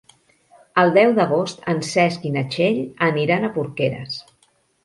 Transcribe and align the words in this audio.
El 0.83 0.93
deu 0.95 1.13
d'agost 1.19 1.61
en 1.75 1.83
Cesc 1.89 2.25
i 2.31 2.33
na 2.39 2.45
Txell 2.55 2.81
aniran 3.11 3.47
a 3.51 3.55
Porqueres. 3.59 4.19